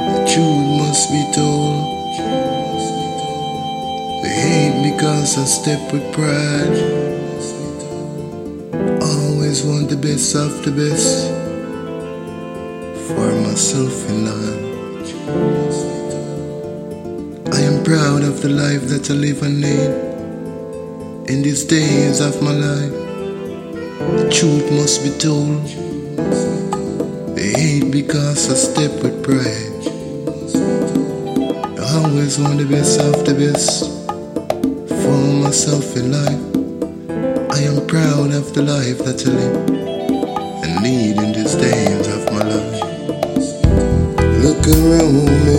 [0.00, 1.84] The truth must be told.
[4.24, 6.76] They hate because I step with pride.
[9.00, 11.30] Always want the best of the best
[13.06, 14.64] for myself in life.
[17.54, 22.42] I am proud of the life that I live and lead in these days of
[22.42, 22.92] my life.
[24.18, 25.62] The truth must be told.
[27.36, 29.73] They hate because I step with pride.
[32.04, 33.88] Always want the best of the best
[35.02, 36.44] for myself in life.
[37.50, 39.56] I am proud of the life that I live
[40.64, 42.80] and lead in these days of my life.
[44.44, 45.58] Look around me,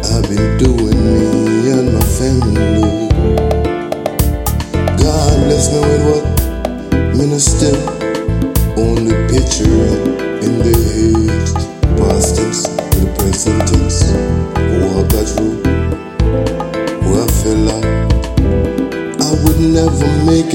[0.00, 3.08] I've been doing me and my family.
[4.96, 6.24] God bless me with what
[7.16, 8.05] minister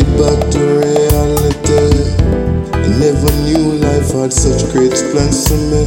[0.02, 1.86] it back to reality.
[2.74, 5.84] I never knew life had such great plans for me.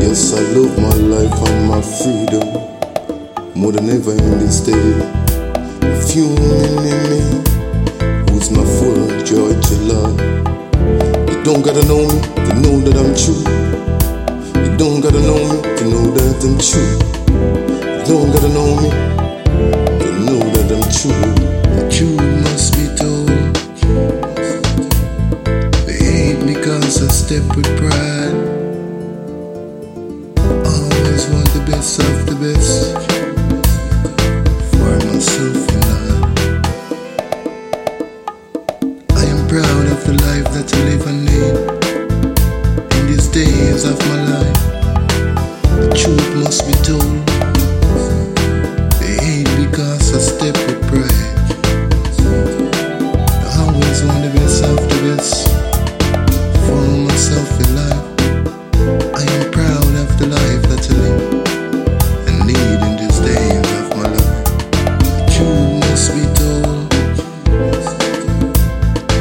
[0.00, 2.48] Yes, I love my life and my freedom
[3.54, 4.88] more than ever in this day.
[5.82, 7.22] A few in me
[8.30, 10.16] who's my full joy to love.
[11.28, 13.44] You don't gotta know me to know that I'm true.
[14.62, 16.92] You don't gotta know me to know that I'm true.
[17.96, 18.90] You don't gotta know me
[20.00, 21.48] to know that I'm true.
[21.76, 22.27] The
[31.18, 32.94] Always want the best of the best.
[34.70, 35.87] For myself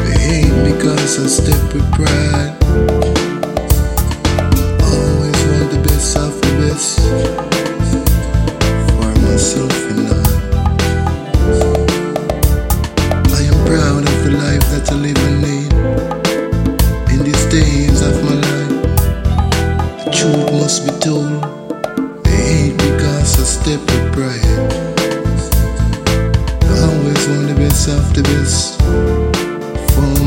[0.04, 2.54] They hate cause I step with pride.
[4.84, 7.00] Always want the best of the best
[8.90, 10.12] for myself and I.
[13.34, 15.72] I am proud of the life that I live.
[17.12, 18.76] In these days of my life,
[20.04, 21.44] the truth must be told.
[22.26, 24.97] They hate cause I step with pride.
[26.70, 28.80] I always want the best of the best.
[29.94, 30.27] For